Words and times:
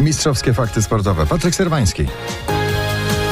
Mistrzowskie 0.00 0.54
fakty 0.54 0.82
sportowe. 0.82 1.26
Patryk 1.26 1.54
Serwański. 1.54 2.06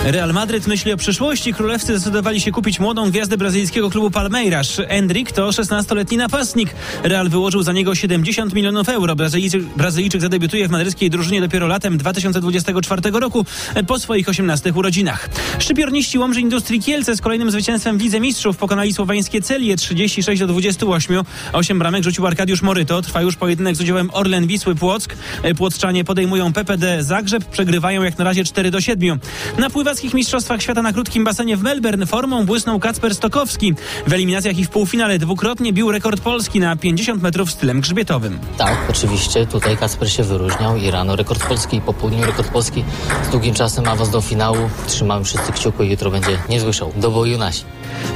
Real 0.04 0.32
Madryt 0.32 0.66
myśli 0.66 0.92
o 0.92 0.96
przyszłości. 0.96 1.54
Królewscy 1.54 1.98
zdecydowali 1.98 2.40
się 2.40 2.52
kupić 2.52 2.80
młodą 2.80 3.10
gwiazdę 3.10 3.36
brazylijskiego 3.36 3.90
klubu 3.90 4.10
Palmeiras. 4.10 4.80
Endrik 4.88 5.32
to 5.32 5.48
16-letni 5.48 6.16
napastnik. 6.16 6.74
Real 7.02 7.28
wyłożył 7.28 7.62
za 7.62 7.72
niego 7.72 7.94
70 7.94 8.54
milionów 8.54 8.88
euro. 8.88 9.16
Brazylijczyk, 9.16 9.62
Brazylijczyk 9.62 10.20
zadebiutuje 10.20 10.68
w 10.68 10.70
madryckiej 10.70 11.10
drużynie 11.10 11.40
dopiero 11.40 11.66
latem 11.66 11.98
2024 11.98 13.10
roku 13.10 13.46
po 13.86 13.98
swoich 13.98 14.28
18 14.28 14.72
urodzinach. 14.72 15.28
Szczypiorniści 15.58 16.18
Łomży 16.18 16.40
Industrii 16.40 16.80
Kielce 16.80 17.16
z 17.16 17.20
kolejnym 17.20 17.50
zwycięstwem 17.50 17.98
w 17.98 18.02
Lidze 18.02 18.20
Mistrzów 18.20 18.56
pokonali 18.56 18.92
słoweńskie 18.92 19.42
Celie 19.42 19.76
36 19.76 20.40
do 20.40 20.46
28. 20.46 21.22
Osiem 21.52 21.78
bramek 21.78 22.04
rzucił 22.04 22.26
Arkadiusz 22.26 22.62
Moryto. 22.62 23.02
Trwa 23.02 23.22
już 23.22 23.36
pojedynek 23.36 23.76
z 23.76 23.80
udziałem 23.80 24.10
Orlen 24.12 24.46
Wisły 24.46 24.74
Płock. 24.74 25.16
Płotczanie 25.56 26.04
podejmują 26.04 26.52
PPD 26.52 27.02
Zagrzeb. 27.02 27.44
Przegrywają 27.44 28.02
jak 28.02 28.18
na 28.18 28.24
razie 28.24 28.44
4 28.44 28.70
do 28.70 28.80
7. 28.80 29.18
Na 29.58 29.70
pływackich 29.94 30.14
mistrzostwach 30.14 30.62
świata 30.62 30.82
na 30.82 30.92
krótkim 30.92 31.24
basenie 31.24 31.56
w 31.56 31.62
Melbourne 31.62 32.06
formą 32.06 32.46
błysnął 32.46 32.80
Kacper 32.80 33.14
Stokowski. 33.14 33.74
W 34.06 34.12
eliminacjach 34.12 34.58
i 34.58 34.64
w 34.64 34.70
półfinale 34.70 35.18
dwukrotnie 35.18 35.72
bił 35.72 35.92
rekord 35.92 36.20
Polski 36.20 36.60
na 36.60 36.76
50 36.76 37.22
metrów 37.22 37.50
stylem 37.50 37.80
grzbietowym. 37.80 38.38
Tak, 38.58 38.78
oczywiście. 38.90 39.46
Tutaj 39.46 39.76
Kacper 39.76 40.10
się 40.10 40.22
wyróżniał 40.22 40.76
i 40.76 40.90
rano 40.90 41.16
rekord 41.16 41.46
Polski 41.46 41.76
i 41.76 41.80
po 41.80 41.92
południu 41.94 42.24
rekord 42.24 42.48
Polski. 42.48 42.84
Z 43.28 43.30
długim 43.30 43.54
czasem 43.54 43.88
awans 43.88 44.10
do 44.10 44.20
finału. 44.20 44.70
Trzymamy 44.86 45.24
wszyscy 45.24 45.52
kciuki 45.52 45.84
i 45.84 45.90
jutro 45.90 46.10
będzie 46.10 46.38
niezły 46.48 46.72
show. 46.72 47.00
Do 47.00 47.10
boju 47.10 47.38
nasi. 47.38 47.64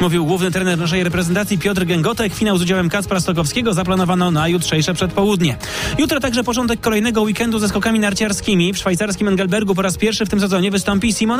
Mówił 0.00 0.26
główny 0.26 0.50
trener 0.50 0.78
naszej 0.78 1.04
reprezentacji 1.04 1.58
Piotr 1.58 1.84
Gęgotek. 1.84 2.34
Finał 2.34 2.58
z 2.58 2.62
udziałem 2.62 2.88
Kacpra 2.88 3.20
Stokowskiego 3.20 3.74
zaplanowano 3.74 4.30
na 4.30 4.48
jutrzejsze 4.48 4.94
przedpołudnie. 4.94 5.56
Jutro 5.98 6.20
także 6.20 6.44
początek 6.44 6.80
kolejnego 6.80 7.22
weekendu 7.22 7.58
ze 7.58 7.68
skokami 7.68 8.00
narciarskimi. 8.00 8.72
W 8.72 8.78
szwajcarskim 8.78 9.28
Engelbergu 9.28 9.74
po 9.74 9.82
raz 9.82 9.96
pierwszy 9.96 10.26
w 10.26 10.28
tym 10.28 10.40
sezonie 10.40 10.70
wystąpi 10.70 11.12
Simon 11.12 11.38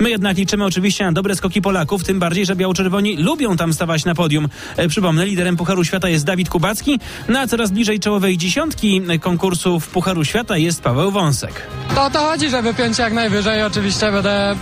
My 0.00 0.10
jednak 0.10 0.36
liczymy 0.36 0.64
oczywiście 0.64 1.04
na 1.04 1.12
dobre 1.12 1.36
skoki 1.36 1.62
Polaków, 1.62 2.04
tym 2.04 2.18
bardziej, 2.18 2.46
że 2.46 2.56
biało-czerwoni 2.56 3.16
lubią 3.16 3.56
tam 3.56 3.72
stawać 3.72 4.04
na 4.04 4.14
podium. 4.14 4.48
E, 4.76 4.88
Przypomnę, 4.88 5.26
liderem 5.26 5.56
Pucharu 5.56 5.84
Świata 5.84 6.08
jest 6.08 6.24
Dawid 6.24 6.48
Kubacki, 6.48 7.00
no 7.28 7.38
a 7.38 7.46
coraz 7.46 7.70
bliżej 7.70 8.00
czołowej 8.00 8.38
dziesiątki 8.38 9.02
konkursów 9.20 9.88
Pucharu 9.88 10.24
Świata 10.24 10.56
jest 10.56 10.82
Paweł 10.82 11.10
Wąsek. 11.10 11.62
To 11.94 12.04
o 12.04 12.10
to 12.10 12.18
chodzi, 12.18 12.50
żeby 12.50 12.74
piąć 12.74 12.98
jak 12.98 13.12
najwyżej. 13.12 13.62
Oczywiście 13.62 14.12
będę, 14.12 14.56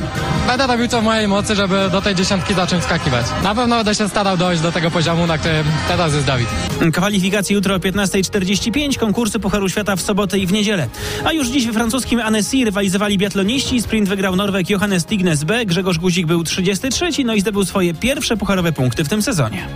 będę 0.46 0.66
robił 0.66 0.88
co 0.88 1.00
w 1.00 1.04
mojej 1.04 1.28
mocy, 1.28 1.54
żeby 1.54 1.90
do 1.92 2.02
tej 2.02 2.14
dziesiątki 2.14 2.54
zacząć 2.54 2.84
skakiwać. 2.84 3.26
Na 3.42 3.54
pewno 3.54 3.76
będę 3.76 3.94
się 3.94 4.08
starał 4.08 4.36
dojść 4.36 4.62
do 4.62 4.72
tego 4.72 4.90
poziomu, 4.90 5.26
na 5.26 5.38
którym 5.38 5.66
teraz 5.88 6.14
jest 6.14 6.26
Dawid. 6.26 6.48
Kwalifikacje 6.92 7.54
jutro 7.54 7.74
o 7.74 7.78
15.45, 7.78 8.98
konkursy 8.98 9.40
Pucharu 9.40 9.68
Świata 9.68 9.96
w 9.96 10.00
sobotę 10.00 10.38
i 10.38 10.46
w 10.46 10.52
niedzielę. 10.52 10.88
A 11.24 11.32
już 11.32 11.48
dziś 11.48 11.66
we 11.66 11.72
francuskim 11.72 12.20
Annecy 12.20 12.56
rywalizowali 12.64 13.18
biatloniści. 13.18 13.82
Sprint 13.82 14.08
wygrał 14.08 14.36
Norweg 14.36 14.70
Johannes 14.76 15.06
Tignes 15.06 15.44
B, 15.44 15.66
Grzegorz 15.66 15.98
Guzik 15.98 16.26
był 16.26 16.44
33, 16.44 17.24
no 17.24 17.34
i 17.34 17.40
zdobył 17.40 17.64
swoje 17.64 17.94
pierwsze 17.94 18.36
pucharowe 18.36 18.72
punkty 18.72 19.04
w 19.04 19.08
tym 19.08 19.22
sezonie. 19.22 19.68